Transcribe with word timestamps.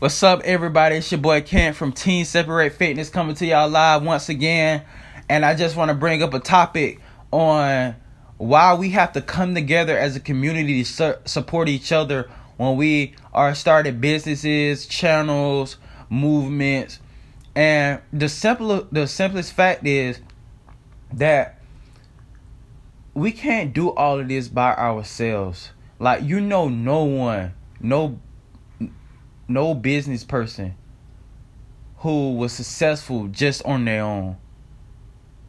What's 0.00 0.22
up, 0.22 0.42
everybody? 0.44 0.94
It's 0.94 1.10
your 1.10 1.20
boy 1.20 1.40
Kent 1.40 1.74
from 1.74 1.90
Team 1.90 2.24
Separate 2.24 2.72
Fitness 2.72 3.10
coming 3.10 3.34
to 3.34 3.44
y'all 3.44 3.68
live 3.68 4.04
once 4.04 4.28
again. 4.28 4.84
And 5.28 5.44
I 5.44 5.56
just 5.56 5.74
want 5.74 5.88
to 5.88 5.94
bring 5.96 6.22
up 6.22 6.32
a 6.34 6.38
topic 6.38 7.00
on 7.32 7.96
why 8.36 8.74
we 8.74 8.90
have 8.90 9.14
to 9.14 9.20
come 9.20 9.56
together 9.56 9.98
as 9.98 10.14
a 10.14 10.20
community 10.20 10.84
to 10.84 10.88
su- 10.88 11.14
support 11.24 11.68
each 11.68 11.90
other 11.90 12.30
when 12.58 12.76
we 12.76 13.16
are 13.34 13.56
starting 13.56 13.98
businesses, 13.98 14.86
channels, 14.86 15.78
movements. 16.08 17.00
And 17.56 18.00
the 18.12 18.28
simple 18.28 18.86
the 18.92 19.08
simplest 19.08 19.52
fact 19.52 19.84
is 19.84 20.20
that 21.12 21.60
we 23.14 23.32
can't 23.32 23.72
do 23.72 23.90
all 23.90 24.20
of 24.20 24.28
this 24.28 24.46
by 24.46 24.76
ourselves. 24.76 25.72
Like 25.98 26.22
you 26.22 26.40
know 26.40 26.68
no 26.68 27.02
one, 27.02 27.52
no 27.80 28.20
no 29.48 29.74
business 29.74 30.24
person 30.24 30.74
who 31.98 32.34
was 32.34 32.52
successful 32.52 33.26
just 33.28 33.64
on 33.64 33.84
their 33.86 34.02
own. 34.04 34.36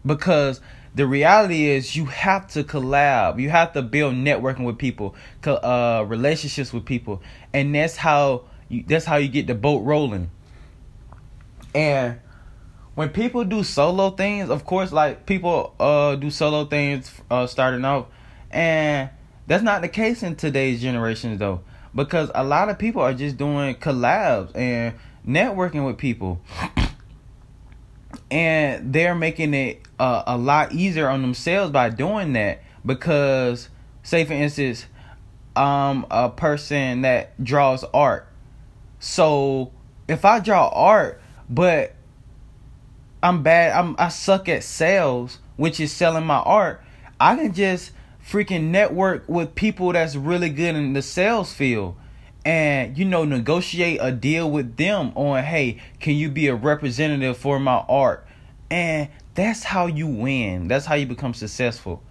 Because 0.06 0.62
the 0.96 1.06
reality 1.06 1.68
is 1.68 1.96
you 1.96 2.06
have 2.06 2.48
to 2.52 2.64
collab. 2.64 3.40
You 3.40 3.50
have 3.50 3.74
to 3.74 3.82
build 3.82 4.16
networking 4.16 4.64
with 4.64 4.78
people, 4.78 5.16
uh, 5.46 6.04
relationships 6.08 6.74
with 6.74 6.86
people, 6.86 7.22
and 7.54 7.76
that's 7.76 7.98
how 7.98 8.46
you, 8.70 8.84
that's 8.88 9.06
how 9.06 9.18
you 9.18 9.28
get 9.28 9.46
the 9.46 9.56
boat 9.56 9.84
rolling. 9.84 10.32
And 11.76 12.20
when 12.96 13.10
people 13.10 13.44
do 13.44 13.64
solo 13.64 14.10
things, 14.12 14.50
of 14.50 14.66
course, 14.66 14.92
like 14.92 15.26
people 15.26 15.76
uh 15.80 16.16
do 16.16 16.32
solo 16.32 16.66
things 16.66 17.14
uh 17.30 17.46
starting 17.46 17.86
off, 17.86 18.08
and 18.50 19.10
that's 19.46 19.62
not 19.64 19.82
the 19.82 19.90
case 19.90 20.24
in 20.24 20.36
today's 20.36 20.82
generations 20.82 21.38
though 21.38 21.62
because 21.94 22.32
a 22.36 22.44
lot 22.44 22.70
of 22.70 22.78
people 22.78 23.02
are 23.02 23.14
just 23.14 23.38
doing 23.38 23.76
collabs 23.76 24.56
and 24.56 24.96
networking 25.28 25.86
with 25.86 25.98
people. 25.98 26.42
And 28.32 28.94
they're 28.94 29.16
making 29.16 29.56
it 29.56 29.82
uh, 30.00 30.24
a 30.28 30.38
lot 30.38 30.72
easier 30.72 31.10
on 31.10 31.24
themselves 31.24 31.72
by 31.72 31.90
doing 31.90 32.34
that 32.34 32.62
because 32.86 33.70
say 34.04 34.24
for 34.24 34.34
instance 34.34 34.86
um 35.56 36.06
a 36.12 36.30
person 36.30 37.02
that 37.02 37.44
draws 37.44 37.84
art. 37.86 38.28
So 39.00 39.72
if 40.10 40.26
i 40.26 40.40
draw 40.40 40.68
art 40.70 41.22
but 41.50 41.94
i'm 43.22 43.44
bad 43.44 43.72
i'm 43.78 43.96
i 44.00 44.10
suck 44.10 44.50
at 44.50 44.64
sales 44.64 45.40
which 45.56 45.80
is 45.80 45.92
selling 45.92 46.26
my 46.26 46.40
art 46.40 46.82
i 47.20 47.36
can 47.36 47.54
just 47.54 47.92
freaking 48.30 48.66
network 48.66 49.28
with 49.28 49.56
people 49.56 49.94
that's 49.94 50.16
really 50.16 50.50
good 50.50 50.76
in 50.76 50.94
the 50.94 51.02
sales 51.02 51.54
field. 51.54 51.96
And 52.46 52.98
you 52.98 53.06
know 53.06 53.26
negotiate 53.26 54.00
a 54.02 54.12
deal 54.12 54.50
with 54.50 54.78
them 54.78 55.12
on 55.16 55.44
hey 55.44 55.82
can 56.00 56.16
you 56.16 56.30
be 56.30 56.48
a 56.48 56.56
representative 56.56 57.38
for 57.38 57.60
my 57.60 57.84
art? 57.90 58.26
And 58.72 59.10
that's 59.34 59.64
how 59.64 59.88
you 59.88 60.08
win. 60.08 60.68
That's 60.68 60.86
how 60.86 60.96
you 60.96 61.06
become 61.06 61.34
successful. 61.34 62.02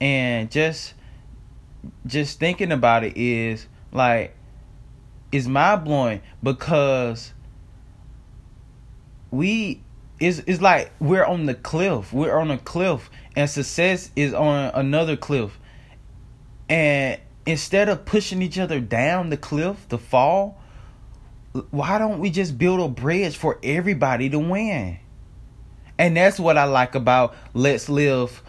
And 0.00 0.50
just 0.50 0.94
just 2.06 2.38
thinking 2.38 2.72
about 2.72 3.04
it 3.04 3.16
is 3.16 3.66
like 3.92 4.36
is 5.32 5.48
mind 5.48 5.84
blowing 5.84 6.20
because 6.42 7.32
we 9.30 9.82
is 10.20 10.42
it's 10.46 10.60
like 10.60 10.92
we're 11.00 11.24
on 11.24 11.46
the 11.46 11.54
cliff. 11.54 12.12
We're 12.12 12.38
on 12.38 12.50
a 12.50 12.58
cliff 12.58 13.10
and 13.36 13.48
success 13.48 14.10
is 14.16 14.34
on 14.34 14.70
another 14.74 15.16
cliff. 15.16 15.58
And 16.68 17.20
instead 17.46 17.88
of 17.88 18.04
pushing 18.04 18.42
each 18.42 18.58
other 18.58 18.80
down 18.80 19.30
the 19.30 19.36
cliff, 19.36 19.88
the 19.88 19.98
fall, 19.98 20.60
why 21.70 21.98
don't 21.98 22.18
we 22.18 22.30
just 22.30 22.58
build 22.58 22.80
a 22.80 22.88
bridge 22.88 23.36
for 23.36 23.58
everybody 23.62 24.28
to 24.30 24.38
win? 24.38 24.98
And 25.98 26.16
that's 26.16 26.40
what 26.40 26.58
I 26.58 26.64
like 26.64 26.94
about 26.94 27.36
Let's 27.52 27.88
Live. 27.88 28.42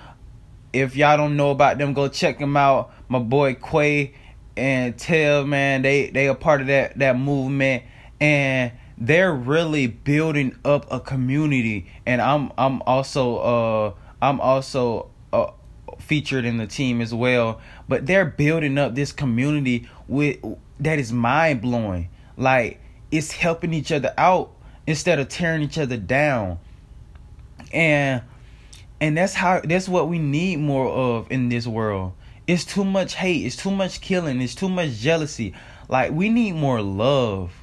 If 0.73 0.95
y'all 0.95 1.17
don't 1.17 1.37
know 1.37 1.51
about 1.51 1.77
them, 1.77 1.93
go 1.93 2.07
check 2.07 2.39
them 2.39 2.57
out. 2.57 2.91
My 3.07 3.19
boy 3.19 3.55
Quay 3.55 4.13
and 4.57 4.95
Tev, 4.97 5.47
man, 5.47 5.81
they 5.81 6.09
they 6.09 6.27
are 6.27 6.35
part 6.35 6.61
of 6.61 6.67
that 6.67 6.97
that 6.99 7.17
movement, 7.17 7.83
and 8.19 8.71
they're 8.97 9.33
really 9.33 9.87
building 9.87 10.57
up 10.65 10.91
a 10.91 10.99
community. 10.99 11.87
And 12.05 12.21
I'm 12.21 12.51
I'm 12.57 12.81
also 12.83 13.37
uh 13.37 13.93
I'm 14.21 14.39
also 14.39 15.09
uh, 15.33 15.51
featured 15.99 16.45
in 16.45 16.57
the 16.57 16.67
team 16.67 17.01
as 17.01 17.13
well. 17.13 17.59
But 17.87 18.05
they're 18.05 18.25
building 18.25 18.77
up 18.77 18.95
this 18.95 19.11
community 19.11 19.87
with 20.07 20.37
that 20.79 20.99
is 20.99 21.11
mind 21.11 21.61
blowing. 21.61 22.09
Like 22.37 22.81
it's 23.11 23.31
helping 23.31 23.73
each 23.73 23.91
other 23.91 24.13
out 24.17 24.51
instead 24.87 25.19
of 25.19 25.29
tearing 25.29 25.61
each 25.61 25.77
other 25.77 25.97
down. 25.97 26.59
And 27.71 28.21
and 29.01 29.17
that's 29.17 29.33
how 29.33 29.61
that's 29.61 29.89
what 29.89 30.07
we 30.07 30.19
need 30.19 30.59
more 30.59 30.87
of 30.87 31.31
in 31.31 31.49
this 31.49 31.67
world. 31.67 32.13
It's 32.47 32.63
too 32.63 32.85
much 32.85 33.15
hate, 33.15 33.45
it's 33.45 33.55
too 33.55 33.71
much 33.71 34.01
killing, 34.01 34.41
it's 34.41 34.55
too 34.55 34.69
much 34.69 34.91
jealousy. 34.91 35.53
Like 35.89 36.11
we 36.11 36.29
need 36.29 36.53
more 36.53 36.81
love. 36.81 37.53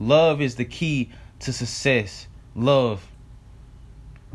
Love 0.00 0.40
is 0.40 0.54
the 0.54 0.64
key 0.64 1.10
to 1.40 1.52
success. 1.52 2.26
Love. 2.54 3.06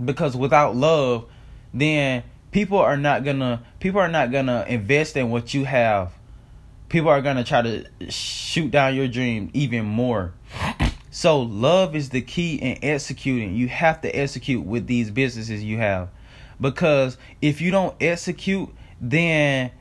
Because 0.03 0.35
without 0.35 0.75
love, 0.75 1.25
then 1.73 2.23
people 2.51 2.77
are 2.77 2.97
not 2.97 3.23
gonna 3.23 3.63
people 3.79 3.99
are 3.99 4.07
not 4.07 4.31
gonna 4.31 4.65
invest 4.67 5.17
in 5.17 5.29
what 5.29 5.53
you 5.53 5.65
have. 5.65 6.13
People 6.89 7.09
are 7.09 7.21
gonna 7.21 7.43
try 7.43 7.61
to 7.61 7.85
shoot 8.09 8.69
down 8.71 8.95
your 8.95 9.07
dream 9.07 9.49
even 9.53 9.85
more. 9.85 10.33
So 11.09 11.41
love 11.41 11.95
is 11.95 12.09
the 12.09 12.21
key 12.21 12.55
in 12.55 12.79
executing. 12.83 13.55
You 13.55 13.67
have 13.67 14.01
to 14.01 14.09
execute 14.09 14.65
with 14.65 14.87
these 14.87 15.11
businesses 15.11 15.63
you 15.63 15.77
have. 15.77 16.09
Because 16.61 17.17
if 17.41 17.61
you 17.61 17.71
don't 17.71 17.95
execute, 18.01 18.69
then 19.01 19.71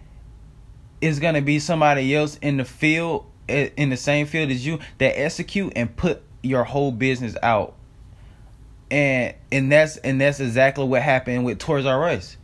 it's 1.01 1.19
gonna 1.19 1.43
be 1.43 1.59
somebody 1.59 2.15
else 2.15 2.37
in 2.37 2.57
the 2.57 2.65
field 2.65 3.27
eh, 3.49 3.71
in 3.77 3.91
the 3.91 3.97
same 3.97 4.27
field 4.27 4.51
as 4.51 4.65
you 4.65 4.79
that 4.99 5.19
execute 5.19 5.73
and 5.77 5.95
put 5.95 6.23
your 6.43 6.65
whole 6.65 6.93
business 6.93 7.37
out 7.43 7.75
and 8.93 9.35
and 9.51 9.73
that's 9.73 9.97
and 9.97 10.21
that's 10.21 10.39
exactly 10.39 10.85
what 10.85 11.01
happened 11.03 11.45
with 11.47 11.59
Toys 11.59 11.87
R 11.87 12.11
Us. 12.11 12.37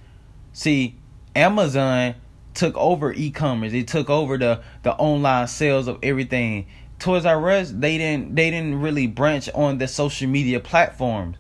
See, 0.55 0.97
Amazon 1.37 2.15
took 2.55 2.77
over 2.77 3.13
e-commerce. 3.13 3.75
It 3.75 3.87
took 3.87 4.09
over 4.09 4.39
the 4.39 4.63
the 4.83 4.95
online 4.95 5.47
sales 5.47 5.87
of 5.87 5.99
everything. 6.03 6.67
Toys 6.99 7.27
R 7.27 7.51
Us 7.51 7.71
they 7.71 7.99
didn't 7.99 8.35
they 8.35 8.51
didn't 8.51 8.81
really 8.81 9.07
branch 9.07 9.51
on 9.55 9.77
the 9.77 9.87
social 9.87 10.27
media 10.27 10.59
platforms, 10.59 11.37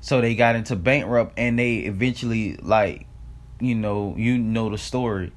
so 0.00 0.20
they 0.20 0.36
got 0.36 0.54
into 0.54 0.76
bankrupt 0.76 1.34
and 1.36 1.58
they 1.58 1.78
eventually 1.78 2.56
like, 2.58 3.06
you 3.60 3.74
know, 3.74 4.14
you 4.16 4.38
know 4.38 4.70
the 4.70 4.78
story. 4.78 5.32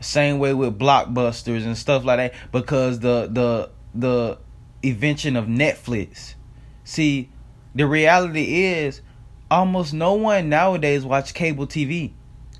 Same 0.00 0.40
way 0.40 0.52
with 0.52 0.76
blockbusters 0.76 1.64
and 1.64 1.78
stuff 1.78 2.04
like 2.04 2.18
that 2.18 2.34
because 2.50 2.98
the 2.98 3.28
the 3.30 3.70
the 3.94 4.38
invention 4.82 5.36
of 5.36 5.46
Netflix. 5.46 6.34
See, 6.82 7.30
the 7.78 7.86
reality 7.86 8.64
is 8.64 9.02
almost 9.48 9.94
no 9.94 10.14
one 10.14 10.48
nowadays 10.48 11.04
watch 11.04 11.32
cable 11.32 11.64
TV 11.64 12.10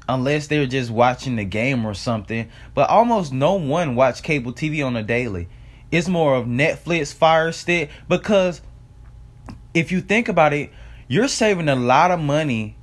unless 0.09 0.47
they're 0.47 0.65
just 0.65 0.93
watching 0.93 1.35
the 1.35 1.45
game 1.45 1.85
or 1.85 1.93
something. 1.93 2.49
But 2.73 2.89
almost 2.89 3.33
no 3.33 3.55
one 3.55 3.97
watch 3.97 4.23
cable 4.23 4.53
TV 4.53 4.87
on 4.87 4.95
a 4.95 5.03
daily. 5.03 5.49
It's 5.91 6.07
more 6.07 6.37
of 6.37 6.47
Netflix 6.47 7.13
Fire 7.13 7.51
Stick 7.51 7.91
because 8.09 8.61
if 9.75 9.91
you 9.91 10.01
think 10.03 10.29
about 10.29 10.53
it, 10.53 10.71
you're 11.09 11.27
saving 11.27 11.69
a 11.69 11.75
lot 11.75 12.13
of 12.13 12.21
money 12.21 12.77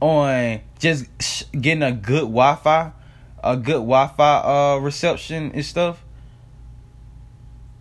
on 0.00 0.60
just 0.78 1.52
getting 1.52 1.82
a 1.82 1.92
good 1.92 2.20
Wi-Fi, 2.20 2.92
a 3.44 3.56
good 3.58 3.74
Wi-Fi 3.74 4.38
uh, 4.38 4.78
reception 4.78 5.52
and 5.52 5.64
stuff, 5.66 6.02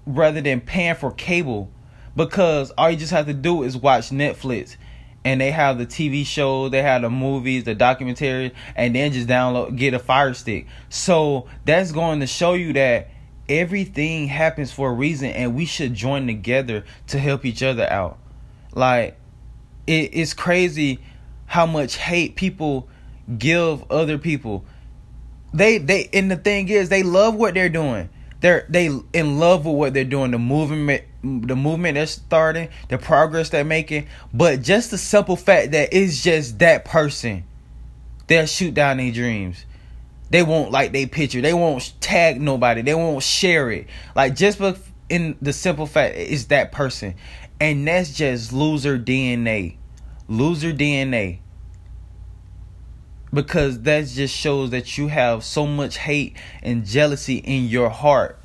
rather 0.05 0.41
than 0.41 0.59
paying 0.59 0.95
for 0.95 1.11
cable 1.11 1.71
because 2.17 2.71
all 2.71 2.89
you 2.89 2.97
just 2.97 3.11
have 3.11 3.27
to 3.27 3.33
do 3.33 3.63
is 3.63 3.77
watch 3.77 4.09
Netflix 4.09 4.75
and 5.23 5.39
they 5.39 5.51
have 5.51 5.77
the 5.77 5.85
TV 5.85 6.25
show, 6.25 6.67
they 6.67 6.81
have 6.81 7.03
the 7.03 7.09
movies, 7.11 7.63
the 7.63 7.75
documentaries, 7.75 8.53
and 8.75 8.95
then 8.95 9.11
just 9.13 9.27
download 9.27 9.77
get 9.77 9.93
a 9.93 9.99
fire 9.99 10.33
stick. 10.33 10.65
So 10.89 11.47
that's 11.63 11.91
going 11.91 12.19
to 12.21 12.27
show 12.27 12.53
you 12.53 12.73
that 12.73 13.11
everything 13.47 14.27
happens 14.27 14.71
for 14.71 14.89
a 14.89 14.93
reason 14.93 15.29
and 15.29 15.55
we 15.55 15.65
should 15.65 15.93
join 15.93 16.25
together 16.25 16.83
to 17.07 17.19
help 17.19 17.45
each 17.45 17.61
other 17.61 17.89
out. 17.89 18.17
Like 18.73 19.15
it, 19.85 20.09
it's 20.13 20.33
crazy 20.33 20.99
how 21.45 21.67
much 21.67 21.97
hate 21.97 22.35
people 22.35 22.89
give 23.37 23.89
other 23.91 24.17
people. 24.17 24.65
They 25.53 25.77
they 25.77 26.09
and 26.13 26.31
the 26.31 26.35
thing 26.35 26.67
is 26.67 26.89
they 26.89 27.03
love 27.03 27.35
what 27.35 27.53
they're 27.53 27.69
doing 27.69 28.09
they're 28.41 28.65
they 28.69 28.87
in 29.13 29.39
love 29.39 29.65
with 29.65 29.75
what 29.75 29.93
they're 29.93 30.03
doing, 30.03 30.31
the 30.31 30.39
movement, 30.39 31.03
the 31.45 31.55
movement 31.55 31.95
they're 31.95 32.07
starting, 32.07 32.69
the 32.89 32.97
progress 32.97 33.49
they're 33.49 33.63
making. 33.63 34.07
But 34.33 34.61
just 34.61 34.91
the 34.91 34.97
simple 34.97 35.35
fact 35.35 35.71
that 35.71 35.89
it's 35.91 36.23
just 36.23 36.59
that 36.59 36.85
person, 36.85 37.43
they'll 38.27 38.45
shoot 38.45 38.73
down 38.73 38.97
their 38.97 39.11
dreams. 39.11 39.65
They 40.29 40.43
won't 40.43 40.71
like 40.71 40.91
their 40.91 41.07
picture. 41.07 41.41
They 41.41 41.53
won't 41.53 41.93
tag 42.01 42.41
nobody. 42.41 42.81
They 42.81 42.93
won't 42.93 43.23
share 43.23 43.71
it. 43.71 43.87
Like 44.15 44.35
just 44.35 44.61
in 45.09 45.37
the 45.41 45.53
simple 45.53 45.85
fact 45.85 46.15
is 46.17 46.47
that 46.47 46.71
person. 46.71 47.15
And 47.59 47.87
that's 47.87 48.13
just 48.13 48.51
loser 48.51 48.99
DNA. 48.99 49.77
Loser 50.27 50.73
DNA. 50.73 51.39
Because 53.33 53.81
that 53.81 54.07
just 54.07 54.35
shows 54.35 54.71
that 54.71 54.97
you 54.97 55.07
have 55.07 55.43
so 55.43 55.65
much 55.65 55.97
hate 55.97 56.37
and 56.61 56.85
jealousy 56.85 57.37
in 57.37 57.65
your 57.65 57.89
heart 57.89 58.39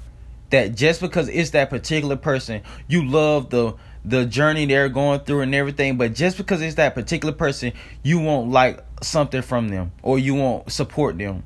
that 0.53 0.75
just 0.75 1.01
because 1.01 1.29
it's 1.29 1.51
that 1.51 1.71
particular 1.71 2.17
person, 2.17 2.63
you 2.87 3.05
love 3.05 3.51
the 3.51 3.75
the 4.05 4.27
journey 4.27 4.67
they're 4.67 4.89
going 4.89 5.21
through 5.21 5.41
and 5.41 5.55
everything, 5.55 5.97
but 5.97 6.13
just 6.13 6.37
because 6.37 6.61
it's 6.61 6.75
that 6.75 6.95
particular 6.95 7.33
person, 7.33 7.73
you 8.03 8.19
won't 8.19 8.51
like 8.51 8.85
something 9.01 9.43
from 9.43 9.69
them 9.69 9.93
or 10.03 10.19
you 10.19 10.35
won't 10.35 10.71
support 10.71 11.19
them. 11.19 11.45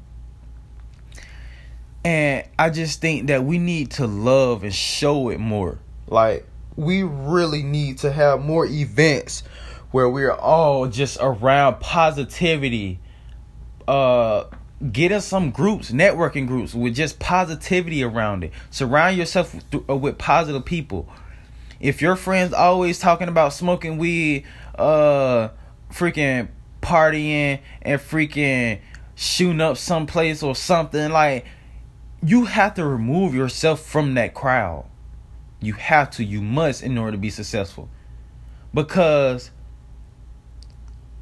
And 2.04 2.48
I 2.58 2.70
just 2.70 3.00
think 3.00 3.26
that 3.28 3.44
we 3.44 3.58
need 3.58 3.90
to 3.92 4.06
love 4.06 4.62
and 4.62 4.74
show 4.74 5.28
it 5.28 5.38
more. 5.38 5.78
Like 6.06 6.46
we 6.76 7.02
really 7.02 7.62
need 7.62 7.98
to 7.98 8.12
have 8.12 8.40
more 8.40 8.66
events 8.66 9.42
where 9.90 10.08
we're 10.08 10.32
all 10.32 10.86
just 10.88 11.18
around 11.20 11.80
positivity. 11.80 13.00
Uh 13.86 14.44
get 14.92 15.10
in 15.10 15.20
some 15.20 15.50
groups, 15.50 15.90
networking 15.90 16.46
groups 16.46 16.74
with 16.74 16.94
just 16.94 17.18
positivity 17.18 18.02
around 18.02 18.44
it. 18.44 18.52
Surround 18.70 19.16
yourself 19.16 19.54
with, 19.54 19.90
uh, 19.90 19.96
with 19.96 20.18
positive 20.18 20.64
people. 20.64 21.08
If 21.80 22.02
your 22.02 22.16
friends 22.16 22.52
always 22.52 22.98
talking 22.98 23.28
about 23.28 23.52
smoking 23.52 23.98
weed, 23.98 24.44
uh 24.76 25.48
freaking 25.90 26.48
partying 26.82 27.60
and 27.82 28.00
freaking 28.00 28.80
shooting 29.14 29.60
up 29.60 29.76
someplace 29.76 30.42
or 30.42 30.54
something 30.54 31.10
like 31.10 31.46
you 32.22 32.44
have 32.44 32.74
to 32.74 32.84
remove 32.84 33.34
yourself 33.34 33.80
from 33.80 34.14
that 34.14 34.34
crowd. 34.34 34.86
You 35.60 35.74
have 35.74 36.10
to, 36.12 36.24
you 36.24 36.42
must 36.42 36.82
in 36.82 36.98
order 36.98 37.12
to 37.12 37.18
be 37.18 37.30
successful. 37.30 37.88
Because 38.74 39.50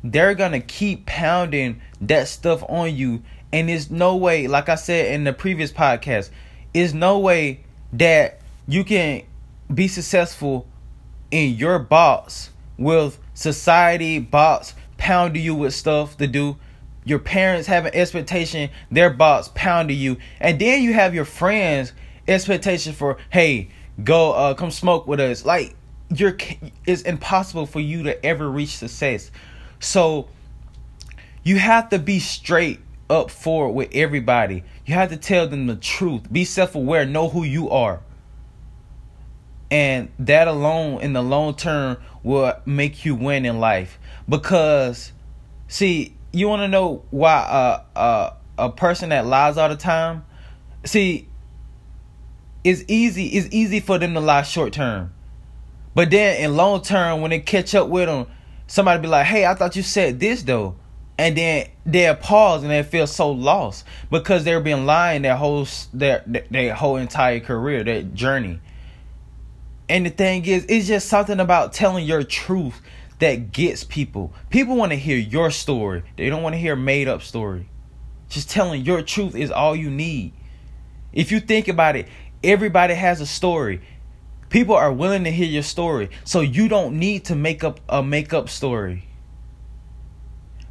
they're 0.02 0.34
gonna 0.34 0.60
keep 0.60 1.06
pounding 1.06 1.80
that 2.00 2.28
stuff 2.28 2.62
on 2.68 2.94
you, 2.94 3.22
and 3.54 3.68
there's 3.68 3.88
no 3.88 4.16
way, 4.16 4.48
like 4.48 4.68
I 4.68 4.74
said 4.74 5.12
in 5.14 5.22
the 5.22 5.32
previous 5.32 5.70
podcast, 5.70 6.30
is 6.74 6.92
no 6.92 7.20
way 7.20 7.60
that 7.92 8.40
you 8.66 8.82
can 8.82 9.22
be 9.72 9.86
successful 9.86 10.66
in 11.30 11.54
your 11.54 11.78
box 11.78 12.50
with 12.76 13.20
society 13.32 14.18
box 14.18 14.74
pounding 14.98 15.44
you 15.44 15.54
with 15.54 15.72
stuff 15.72 16.16
to 16.16 16.26
do 16.26 16.56
your 17.04 17.20
parents 17.20 17.68
have 17.68 17.84
an 17.84 17.94
expectation, 17.94 18.70
their 18.90 19.10
box 19.10 19.50
pounding 19.54 19.98
you, 19.98 20.16
and 20.40 20.58
then 20.58 20.82
you 20.82 20.92
have 20.94 21.14
your 21.14 21.26
friends 21.26 21.92
expectation 22.26 22.92
for, 22.92 23.18
hey, 23.30 23.68
go 24.02 24.32
uh 24.32 24.54
come 24.54 24.72
smoke 24.72 25.06
with 25.06 25.20
us. 25.20 25.44
Like 25.44 25.76
you're 26.08 26.36
it's 26.86 27.02
impossible 27.02 27.66
for 27.66 27.78
you 27.78 28.02
to 28.02 28.26
ever 28.26 28.50
reach 28.50 28.76
success. 28.76 29.30
So 29.78 30.28
you 31.44 31.58
have 31.58 31.90
to 31.90 32.00
be 32.00 32.18
straight 32.18 32.80
up 33.14 33.30
for 33.30 33.72
with 33.72 33.88
everybody. 33.92 34.64
You 34.84 34.94
have 34.94 35.10
to 35.10 35.16
tell 35.16 35.48
them 35.48 35.66
the 35.66 35.76
truth. 35.76 36.30
Be 36.32 36.44
self-aware, 36.44 37.06
know 37.06 37.28
who 37.28 37.44
you 37.44 37.70
are. 37.70 38.00
And 39.70 40.10
that 40.18 40.48
alone 40.48 41.00
in 41.00 41.14
the 41.14 41.22
long 41.22 41.54
term 41.54 41.96
will 42.22 42.54
make 42.66 43.04
you 43.04 43.14
win 43.14 43.46
in 43.46 43.58
life 43.60 43.98
because 44.28 45.12
see 45.68 46.14
you 46.32 46.48
want 46.48 46.60
to 46.60 46.68
know 46.68 47.04
why 47.10 47.34
uh, 47.34 47.98
uh, 47.98 48.30
a 48.58 48.70
person 48.70 49.10
that 49.10 49.26
lies 49.26 49.56
all 49.56 49.68
the 49.68 49.76
time? 49.76 50.24
See, 50.84 51.28
it's 52.62 52.82
easy. 52.88 53.28
It's 53.28 53.48
easy 53.54 53.80
for 53.80 53.98
them 53.98 54.14
to 54.14 54.20
lie 54.20 54.42
short 54.42 54.72
term, 54.72 55.12
but 55.94 56.10
then 56.10 56.40
in 56.42 56.56
long 56.56 56.82
term, 56.82 57.20
when 57.20 57.30
they 57.30 57.40
catch 57.40 57.74
up 57.74 57.88
with 57.88 58.08
them, 58.08 58.26
somebody 58.66 59.00
be 59.00 59.08
like, 59.08 59.26
"Hey, 59.26 59.46
I 59.46 59.54
thought 59.54 59.76
you 59.76 59.82
said 59.82 60.18
this 60.18 60.42
though," 60.42 60.76
and 61.16 61.36
then 61.36 61.68
they'll 61.86 62.16
pause 62.16 62.62
and 62.62 62.70
they 62.70 62.82
feel 62.82 63.06
so 63.06 63.30
lost 63.30 63.84
because 64.10 64.44
they've 64.44 64.64
been 64.64 64.86
lying 64.86 65.22
their 65.22 65.36
whole 65.36 65.66
their 65.92 66.24
their 66.50 66.74
whole 66.74 66.96
entire 66.96 67.40
career, 67.40 67.84
their 67.84 68.02
journey. 68.02 68.60
And 69.88 70.06
the 70.06 70.10
thing 70.10 70.44
is, 70.46 70.64
it's 70.68 70.86
just 70.86 71.08
something 71.08 71.38
about 71.40 71.72
telling 71.72 72.06
your 72.06 72.24
truth 72.24 72.80
that 73.18 73.52
gets 73.52 73.84
people. 73.84 74.32
People 74.50 74.76
want 74.76 74.92
to 74.92 74.96
hear 74.96 75.18
your 75.18 75.50
story. 75.50 76.02
They 76.16 76.30
don't 76.30 76.42
want 76.42 76.54
to 76.54 76.58
hear 76.58 76.74
made 76.74 77.06
up 77.06 77.22
story. 77.22 77.68
Just 78.28 78.50
telling 78.50 78.84
your 78.84 79.02
truth 79.02 79.36
is 79.36 79.50
all 79.50 79.76
you 79.76 79.90
need. 79.90 80.32
If 81.12 81.30
you 81.30 81.38
think 81.38 81.68
about 81.68 81.96
it, 81.96 82.08
everybody 82.42 82.94
has 82.94 83.20
a 83.20 83.26
story. 83.26 83.82
People 84.48 84.74
are 84.74 84.92
willing 84.92 85.24
to 85.24 85.30
hear 85.30 85.46
your 85.46 85.62
story. 85.62 86.10
So 86.24 86.40
you 86.40 86.68
don't 86.68 86.98
need 86.98 87.26
to 87.26 87.36
make 87.36 87.62
up 87.62 87.80
a 87.88 88.02
make 88.02 88.32
up 88.32 88.48
story. 88.48 89.04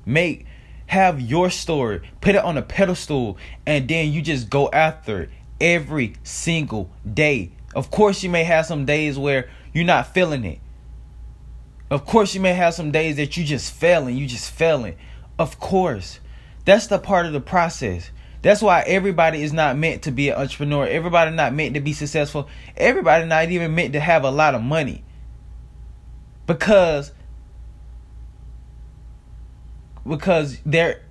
Make 0.05 0.45
have 0.88 1.19
your 1.19 1.50
story, 1.50 2.01
put 2.21 2.35
it 2.35 2.44
on 2.44 2.57
a 2.57 2.61
pedestal 2.61 3.38
and 3.65 3.88
then 3.88 4.11
you 4.11 4.21
just 4.21 4.50
go 4.50 4.69
after 4.71 5.23
it 5.23 5.29
every 5.59 6.13
single 6.23 6.89
day. 7.11 7.51
Of 7.73 7.89
course 7.89 8.21
you 8.21 8.29
may 8.29 8.44
have 8.44 8.65
some 8.65 8.85
days 8.85 9.17
where 9.17 9.50
you're 9.73 9.85
not 9.85 10.13
feeling 10.13 10.44
it. 10.44 10.59
Of 11.94 12.07
course, 12.07 12.33
you 12.33 12.41
may 12.41 12.53
have 12.53 12.73
some 12.73 12.89
days 12.89 13.17
that 13.17 13.38
you 13.38 13.44
just 13.44 13.71
failing, 13.71 14.17
you 14.17 14.25
just 14.25 14.50
failing. 14.50 14.95
Of 15.38 15.59
course, 15.59 16.19
that's 16.65 16.88
the 16.88 16.97
part 16.97 17.27
of 17.27 17.33
the 17.33 17.39
process. 17.39 18.09
That's 18.41 18.63
why 18.63 18.81
everybody 18.81 19.44
is 19.44 19.53
not 19.53 19.77
meant 19.77 20.01
to 20.03 20.11
be 20.11 20.29
an 20.29 20.38
entrepreneur. 20.38 20.88
Everybody 20.88 21.35
not 21.35 21.53
meant 21.53 21.75
to 21.75 21.81
be 21.81 21.94
successful. 21.94 22.50
Everybody 22.75 23.25
not 23.27 23.51
even 23.51 23.75
meant 23.75 23.94
to 23.94 24.00
have 24.00 24.23
a 24.23 24.31
lot 24.31 24.55
of 24.55 24.63
money. 24.63 25.03
Because 26.47 27.11
because 30.07 30.59
there 30.65 31.01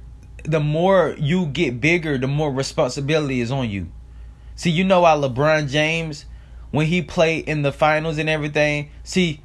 the 0.45 0.61
more 0.61 1.15
you 1.19 1.47
get 1.47 1.81
bigger, 1.81 2.19
the 2.19 2.27
more 2.27 2.53
responsibility 2.53 3.41
is 3.41 3.51
on 3.51 3.71
you. 3.71 3.89
See, 4.57 4.71
you 4.71 4.85
know 4.85 5.01
why 5.01 5.13
LeBron 5.13 5.69
James 5.69 6.27
when 6.73 6.87
he 6.87 7.03
played 7.03 7.49
in 7.49 7.63
the 7.63 7.71
finals 7.71 8.19
and 8.19 8.29
everything, 8.29 8.91
see 9.05 9.41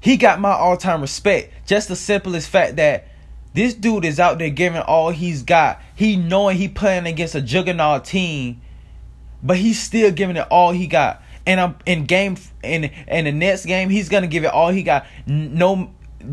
he 0.00 0.16
got 0.16 0.40
my 0.40 0.52
all 0.52 0.76
time 0.76 1.02
respect. 1.02 1.52
Just 1.66 1.88
the 1.88 1.96
simplest 1.96 2.48
fact 2.48 2.76
that 2.76 3.08
this 3.54 3.74
dude 3.74 4.04
is 4.04 4.20
out 4.20 4.38
there 4.38 4.50
giving 4.50 4.80
all 4.80 5.10
he's 5.10 5.42
got. 5.42 5.82
He 5.94 6.16
knowing 6.16 6.56
he 6.56 6.68
playing 6.68 7.06
against 7.06 7.34
a 7.34 7.40
juggernaut 7.40 8.04
team, 8.04 8.62
but 9.42 9.56
he's 9.56 9.80
still 9.80 10.12
giving 10.12 10.36
it 10.36 10.46
all 10.50 10.70
he 10.70 10.86
got. 10.86 11.22
And 11.44 11.60
I'm 11.60 11.76
in 11.86 12.04
game 12.06 12.36
in 12.62 12.84
in 12.84 13.24
the 13.24 13.32
next 13.32 13.66
game, 13.66 13.90
he's 13.90 14.08
gonna 14.08 14.26
give 14.26 14.44
it 14.44 14.52
all 14.52 14.70
he 14.70 14.82
got. 14.82 15.06
No, 15.26 15.90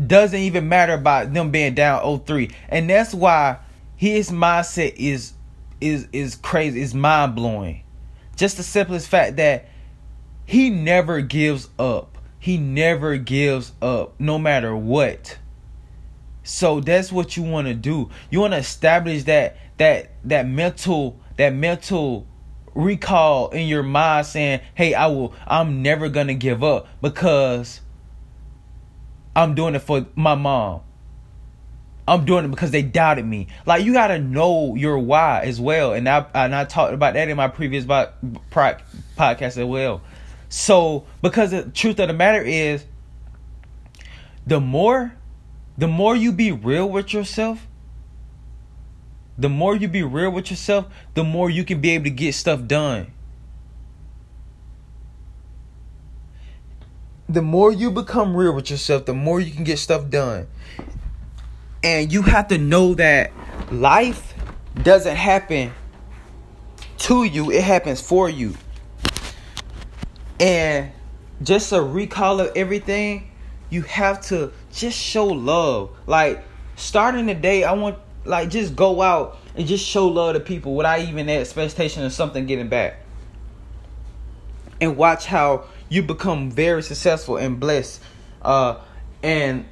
doesn't 0.08 0.40
even 0.40 0.68
matter 0.68 0.92
about 0.94 1.32
them 1.32 1.50
being 1.50 1.74
down 1.74 2.02
0-3. 2.02 2.52
and 2.68 2.88
that's 2.88 3.14
why 3.14 3.58
his 3.96 4.30
mindset 4.30 4.94
is 4.96 5.34
is 5.80 6.08
is 6.12 6.36
crazy. 6.36 6.80
It's 6.80 6.94
mind 6.94 7.34
blowing. 7.34 7.82
Just 8.36 8.56
the 8.56 8.62
simplest 8.62 9.08
fact 9.08 9.36
that 9.36 9.68
he 10.46 10.70
never 10.70 11.20
gives 11.20 11.68
up. 11.78 12.18
He 12.38 12.58
never 12.58 13.16
gives 13.16 13.72
up 13.80 14.18
no 14.18 14.38
matter 14.38 14.76
what. 14.76 15.38
So 16.42 16.80
that's 16.80 17.10
what 17.10 17.36
you 17.36 17.42
want 17.42 17.68
to 17.68 17.74
do. 17.74 18.10
You 18.30 18.40
want 18.40 18.52
to 18.52 18.58
establish 18.58 19.24
that 19.24 19.56
that 19.78 20.12
that 20.24 20.46
mental 20.46 21.18
that 21.36 21.54
mental 21.54 22.26
recall 22.74 23.50
in 23.50 23.66
your 23.66 23.82
mind 23.82 24.26
saying, 24.26 24.60
"Hey, 24.74 24.94
I 24.94 25.06
will 25.06 25.34
I'm 25.46 25.82
never 25.82 26.08
going 26.08 26.26
to 26.26 26.34
give 26.34 26.62
up 26.62 26.88
because 27.00 27.80
I'm 29.36 29.54
doing 29.54 29.74
it 29.74 29.80
for 29.80 30.06
my 30.14 30.34
mom. 30.34 30.80
I'm 32.06 32.24
doing 32.24 32.44
it 32.44 32.48
because 32.48 32.70
they 32.70 32.82
doubted 32.82 33.24
me. 33.24 33.48
Like 33.64 33.84
you 33.84 33.92
got 33.94 34.08
to 34.08 34.18
know 34.18 34.74
your 34.74 34.98
why 34.98 35.42
as 35.44 35.60
well. 35.60 35.94
And 35.94 36.08
I 36.08 36.26
and 36.34 36.54
I 36.54 36.64
talked 36.64 36.92
about 36.92 37.14
that 37.14 37.28
in 37.28 37.36
my 37.36 37.48
previous 37.48 37.84
podcast 37.86 39.42
as 39.42 39.58
well. 39.58 40.02
So, 40.48 41.04
because 41.20 41.50
the 41.50 41.64
truth 41.64 41.98
of 41.98 42.08
the 42.08 42.14
matter 42.14 42.40
is, 42.40 42.84
the 44.46 44.60
more, 44.60 45.14
the 45.76 45.88
more 45.88 46.14
you 46.14 46.30
be 46.30 46.52
real 46.52 46.88
with 46.88 47.12
yourself, 47.12 47.66
the 49.36 49.48
more 49.48 49.74
you 49.74 49.88
be 49.88 50.02
real 50.02 50.30
with 50.30 50.50
yourself, 50.50 50.86
the 51.14 51.24
more 51.24 51.50
you 51.50 51.64
can 51.64 51.80
be 51.80 51.90
able 51.90 52.04
to 52.04 52.10
get 52.10 52.34
stuff 52.34 52.66
done. 52.66 53.12
The 57.28 57.42
more 57.42 57.72
you 57.72 57.90
become 57.90 58.36
real 58.36 58.54
with 58.54 58.70
yourself, 58.70 59.06
the 59.06 59.14
more 59.14 59.40
you 59.40 59.52
can 59.52 59.64
get 59.64 59.78
stuff 59.78 60.10
done. 60.10 60.46
And 61.82 62.12
you 62.12 62.22
have 62.22 62.48
to 62.48 62.58
know 62.58 62.94
that 62.94 63.32
life 63.72 64.34
doesn't 64.82 65.16
happen 65.16 65.72
to 66.98 67.24
you, 67.24 67.50
it 67.50 67.62
happens 67.62 68.00
for 68.00 68.28
you. 68.28 68.54
And 70.40 70.90
just 71.42 71.72
a 71.72 71.82
recall 71.82 72.40
of 72.40 72.52
everything, 72.56 73.30
you 73.70 73.82
have 73.82 74.20
to 74.28 74.52
just 74.72 74.98
show 74.98 75.26
love. 75.26 75.90
Like 76.06 76.44
starting 76.76 77.26
the 77.26 77.34
day, 77.34 77.64
I 77.64 77.72
want 77.72 77.98
like 78.24 78.50
just 78.50 78.74
go 78.74 79.02
out 79.02 79.38
and 79.54 79.66
just 79.66 79.84
show 79.86 80.08
love 80.08 80.34
to 80.34 80.40
people 80.40 80.74
without 80.74 81.00
even 81.00 81.26
that 81.26 81.40
expectation 81.40 82.04
of 82.04 82.12
something 82.12 82.46
getting 82.46 82.68
back. 82.68 83.00
and 84.80 84.96
watch 84.96 85.26
how 85.26 85.64
you 85.94 86.02
become 86.02 86.50
very 86.50 86.82
successful 86.82 87.36
and 87.36 87.60
blessed. 87.60 88.02
Uh, 88.42 88.80
and 89.22 89.64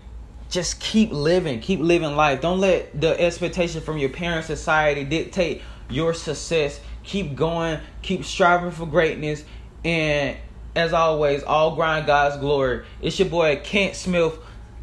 just 0.50 0.79
keep 0.79 1.11
living, 1.11 1.59
keep 1.61 1.81
living 1.81 2.14
life. 2.14 2.41
Don't 2.41 2.61
let 2.61 2.99
the 2.99 3.21
expectation 3.21 3.81
from 3.81 3.99
your 3.99 4.11
parents' 4.11 4.47
society 4.47 5.02
dictate 5.02 5.62
your 5.91 6.14
success. 6.14 6.81
Keep 7.02 7.35
going, 7.35 7.81
keep 8.02 8.25
striving 8.25 8.71
for 8.71 8.87
greatness, 8.87 9.45
and 9.85 10.37
as 10.76 10.93
always, 10.93 11.43
all 11.43 11.75
grind 11.75 12.07
God's 12.07 12.37
glory. 12.37 12.85
It's 13.00 13.19
your 13.19 13.29
boy 13.29 13.61
Kent 13.64 13.97
Smith. 13.97 14.38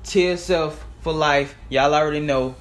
To 0.05 0.19
yourself 0.19 0.85
for 1.01 1.13
life. 1.13 1.55
Y'all 1.69 1.93
already 1.93 2.19
know. 2.19 2.55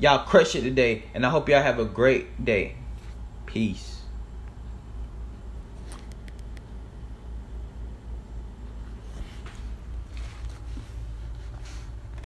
Y'all 0.00 0.24
crush 0.24 0.54
it 0.54 0.62
today, 0.62 1.04
and 1.12 1.26
I 1.26 1.30
hope 1.30 1.48
y'all 1.48 1.62
have 1.62 1.78
a 1.78 1.84
great 1.84 2.44
day. 2.44 2.76
Peace. 3.46 3.93